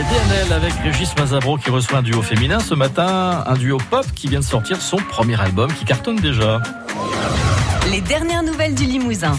[0.00, 4.06] Les DNL avec Régis Mazabro qui reçoit un duo féminin ce matin, un duo pop
[4.14, 6.62] qui vient de sortir son premier album qui cartonne déjà.
[7.90, 9.32] Les dernières nouvelles du Limousin.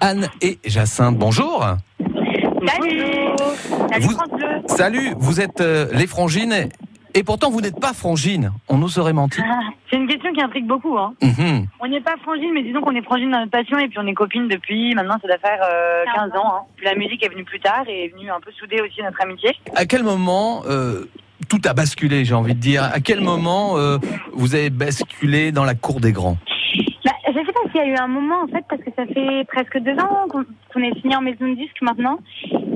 [0.00, 1.66] Anne et Jacinthe, bonjour.
[1.98, 3.02] Salut
[3.90, 6.68] Salut Vous- France Bleu Salut, vous êtes euh, les frangines
[7.14, 8.52] et pourtant vous n'êtes pas frangines.
[8.68, 9.40] On nous aurait menti.
[9.42, 9.58] Ah,
[9.90, 10.98] C'est une question qui intrigue beaucoup.
[10.98, 11.14] Hein.
[11.22, 11.66] Mhm.
[11.80, 14.06] On n'est pas frangine, mais disons qu'on est frangine dans notre passion et puis on
[14.06, 16.54] est copines depuis maintenant, ça doit faire euh, 15 ans.
[16.56, 16.60] Hein.
[16.76, 19.22] Puis la musique est venue plus tard et est venue un peu souder aussi notre
[19.22, 19.50] amitié.
[19.74, 21.04] À quel moment euh,
[21.48, 23.98] tout a basculé, j'ai envie de dire À quel moment euh,
[24.32, 26.36] vous avez basculé dans la cour des grands?
[27.04, 29.06] Bah, je sais pas s'il y a eu un moment en fait, parce que ça
[29.06, 32.18] fait presque deux ans qu'on qu'on est signé en maison de disque maintenant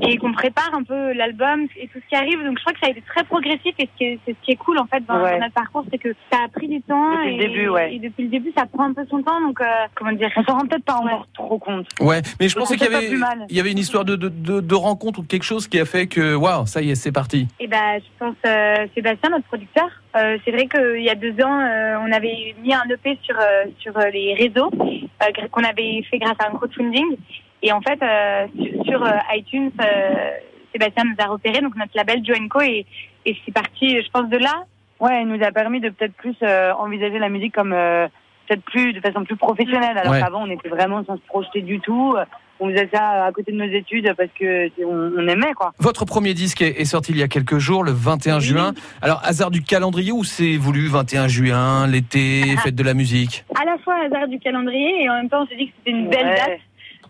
[0.01, 2.43] et qu'on prépare un peu l'album et tout ce qui arrive.
[2.43, 4.45] Donc je crois que ça a été très progressif et ce qui est, c'est ce
[4.45, 5.33] qui est cool en fait dans, Ouais.
[5.33, 7.95] dans notre parcours, c'est que ça a pris du temps Depuis et, le début, ouais.
[7.95, 9.39] et depuis le début ça prend un peu son temps.
[9.41, 9.65] Donc euh,
[9.95, 11.11] comment dire, On s'en rend peut-être pas Ouais.
[11.13, 11.87] encore trop compte.
[11.99, 13.09] Ouais, mais je pensais qu'il y avait,
[13.49, 15.85] il y avait une histoire de, de, de, de rencontre ou quelque chose qui a
[15.85, 17.47] fait que, waouh, ça y est, c'est parti.
[17.59, 19.87] Eh ben, je pense euh, Sébastien, notre producteur.
[20.17, 23.35] Euh, c'est vrai qu'il y a deux ans, euh, on avait mis un EP sur
[23.39, 27.15] euh, sur euh, les réseaux euh, qu'on avait fait grâce à un crowdfunding.
[27.63, 30.31] Et en fait, euh, sur, sur, euh, iTunes, euh,
[30.71, 32.61] Sébastien nous a repéré, donc notre label Joe Co.
[32.61, 32.85] Et,
[33.25, 34.63] et c'est parti, je pense, de là.
[34.99, 38.07] Ouais, il nous a permis de peut-être plus euh, envisager la musique comme euh,
[38.47, 39.97] peut-être plus de façon plus professionnelle.
[39.97, 40.21] Alors Ouais.
[40.21, 42.15] qu'avant, on était vraiment sans se projeter du tout.
[42.63, 45.73] On faisait ça à côté de nos études parce que on, on aimait quoi.
[45.79, 48.41] Votre premier disque est, est sorti il y a quelques jours, le 21 Oui.
[48.41, 48.73] juin.
[49.01, 53.43] Alors, hasard du calendrier ou c'est voulu 21 juin, l'été, fête de la musique?
[53.59, 55.97] À la fois hasard du calendrier et en même temps, on s'est dit que c'était
[55.97, 56.35] une belle Ouais.
[56.35, 56.59] date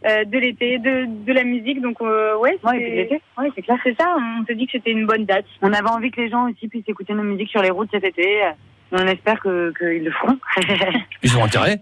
[0.05, 1.81] euh, de l'été, de, de la musique.
[1.81, 3.21] Donc, euh, ouais, Ouais, c'est- et puis l'été.
[3.37, 4.15] ouais, c'est clair, c'est ça.
[4.17, 5.45] On s'est dit que c'était une bonne date.
[5.61, 8.03] On avait envie que les gens aussi puissent écouter nos musiques sur les routes cet
[8.03, 8.41] été.
[8.93, 10.37] On espère que qu'ils le feront.
[11.23, 11.79] Ils ont intérêt.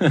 [0.00, 0.10] À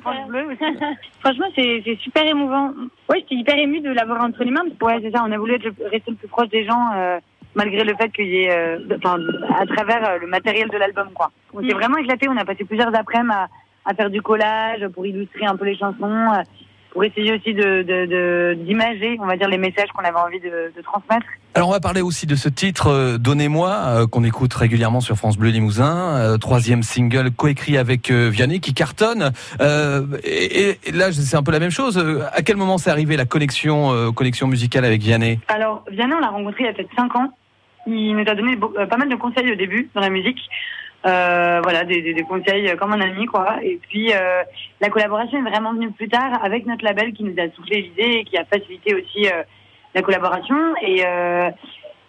[0.00, 0.76] France Bleu aussi.
[1.20, 2.68] Franchement, c'est c'est super émouvant.
[3.08, 4.62] Ouais, j'étais hyper émue de l'avoir entre les mains.
[4.80, 5.24] Ouais, c'est ça.
[5.26, 7.18] On a voulu être le- rester le plus proche des gens, euh,
[7.56, 9.18] malgré le fait qu'il y ait, euh, enfin,
[9.58, 11.30] à travers euh, le matériel de l'album, quoi.
[11.52, 11.78] On s'est Mm.
[11.78, 12.28] vraiment éclaté.
[12.28, 13.48] On a passé plusieurs après-midi à,
[13.84, 16.42] à faire du collage pour illustrer un peu les chansons, euh,
[16.92, 20.82] pour essayer aussi de- d'imager, on va dire, les messages qu'on avait envie de, de
[20.82, 21.24] transmettre.
[21.54, 25.16] Alors on va parler aussi de ce titre euh, Donnez-moi euh, qu'on écoute régulièrement sur
[25.16, 29.30] France Bleu Limousin, euh, troisième single coécrit avec Vianney qui cartonne.
[30.24, 31.96] Et, et là c'est un peu la même chose.
[32.32, 35.38] À quel moment c'est arrivé la connexion connexion musicale avec Vianney?
[35.48, 37.32] Alors, Vianney, on l'a rencontré il y a peut-être 5 ans.
[37.86, 40.38] Il nous a donné pas mal de conseils au début dans la musique.
[41.06, 43.56] Euh, voilà, des, des, des conseils comme un ami, quoi.
[43.62, 44.42] Et puis, euh,
[44.82, 48.18] la collaboration est vraiment venue plus tard avec notre label qui nous a soufflé l'idée
[48.18, 49.42] et qui a facilité aussi euh,
[49.94, 50.56] la collaboration.
[50.82, 51.48] Et, euh,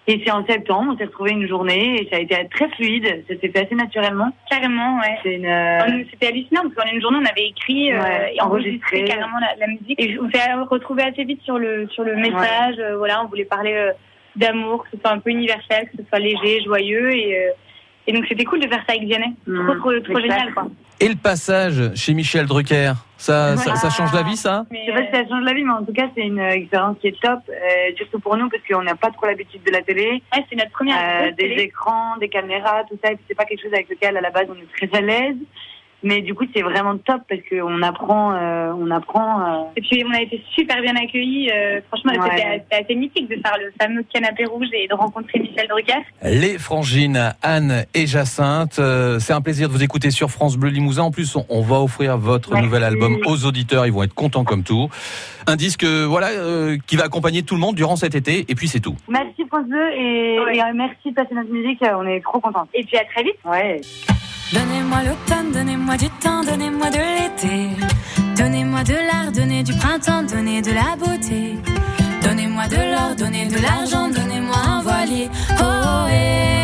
[0.07, 3.23] et c'est en septembre, on s'est retrouvé une journée et ça a été très fluide.
[3.29, 4.29] Ça s'est fait assez naturellement.
[4.49, 5.17] Carrément, ouais.
[5.23, 8.41] C'est une, euh, C'était hallucinant parce qu'en une journée, on avait écrit euh, Ouais, et
[8.41, 9.05] enregistré enregistré.
[9.05, 10.01] carrément la, la musique.
[10.01, 12.75] Et on s'est retrouvé assez vite sur le sur le message.
[12.79, 13.91] euh, voilà, on voulait parler euh,
[14.35, 17.15] d'amour, que ce soit un peu universel, que ce soit léger, joyeux.
[17.15, 17.51] Et, euh,
[18.11, 19.33] et donc c'était cool de faire ça avec Vianney.
[19.45, 20.67] Trop, Mm, trop, trop génial, quoi.
[20.99, 24.65] Et le passage chez Michel Drucker, ça, ça, ça change la vie ça?
[24.69, 26.37] Mais, Je sais pas si ça change la vie, mais en tout cas, c'est une
[26.39, 27.53] expérience qui est top, euh,
[27.97, 30.21] surtout pour nous, parce qu'on n'a pas trop l'habitude de la télé.
[30.35, 31.61] ouais, c'est notre première Euh, des télé.
[31.63, 33.11] écrans, des caméras, tout ça.
[33.11, 35.01] Et puis c'est pas quelque chose avec lequel à la base on est très à
[35.01, 35.37] l'aise.
[36.03, 39.41] Mais du coup c'est vraiment top parce qu'on apprend, euh, on apprend.
[39.41, 41.49] euh, Et puis on a été super bien accueillis.
[41.51, 42.61] euh, franchement, Ouais.
[42.69, 46.01] c'était assez mythique de faire le fameux canapé rouge et de rencontrer Michel Drucker.
[46.23, 50.69] Les frangines Anne et Jacinthe, euh, c'est un plaisir de vous écouter sur France Bleu
[50.69, 51.03] Limousin.
[51.03, 52.65] En plus, on, on va offrir votre Merci.
[52.65, 53.85] nouvel album aux auditeurs.
[53.85, 54.89] Ils vont être contents comme tout.
[55.47, 58.45] Un disque, euh, voilà, euh, qui va accompagner tout le monde durant cet été.
[58.49, 58.95] Et puis c'est tout.
[59.07, 60.57] Merci France Bleu et, Ouais.
[60.57, 61.81] et, euh, merci de passer notre musique.
[61.83, 62.67] euh, On est trop contents.
[62.73, 63.35] Et puis à très vite.
[63.45, 63.81] Ouais.
[64.53, 67.69] Donnez-moi l'automne, donnez-moi du temps, donnez-moi de l'été.
[68.37, 71.55] Donnez-moi de l'art, donnez du printemps, donnez de la beauté.
[72.21, 75.29] Donnez-moi de l'or, donnez de l'argent, donnez-moi un voilier.
[75.59, 76.60] Oh, eh, eh.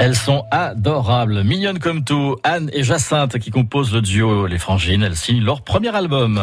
[0.00, 2.36] Elles sont adorables, mignonnes comme tout.
[2.44, 6.36] Anne et Jacinthe qui composent le duo Les Frangines, elles signent leur premier album.